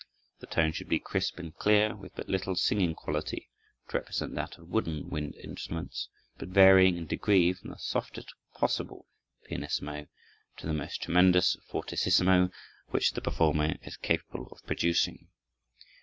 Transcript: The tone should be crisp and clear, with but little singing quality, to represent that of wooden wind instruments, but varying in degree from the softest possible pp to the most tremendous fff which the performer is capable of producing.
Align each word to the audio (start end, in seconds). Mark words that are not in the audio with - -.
The 0.39 0.47
tone 0.47 0.71
should 0.71 0.89
be 0.89 0.97
crisp 0.97 1.37
and 1.37 1.55
clear, 1.55 1.95
with 1.95 2.15
but 2.15 2.27
little 2.27 2.55
singing 2.55 2.95
quality, 2.95 3.51
to 3.89 3.97
represent 3.99 4.33
that 4.33 4.57
of 4.57 4.67
wooden 4.69 5.11
wind 5.11 5.35
instruments, 5.35 6.09
but 6.39 6.47
varying 6.47 6.97
in 6.97 7.05
degree 7.05 7.53
from 7.53 7.69
the 7.69 7.77
softest 7.77 8.33
possible 8.55 9.05
pp 9.47 10.07
to 10.57 10.65
the 10.65 10.73
most 10.73 11.03
tremendous 11.03 11.55
fff 11.71 12.51
which 12.87 13.11
the 13.11 13.21
performer 13.21 13.75
is 13.83 13.95
capable 13.95 14.47
of 14.47 14.65
producing. 14.65 15.27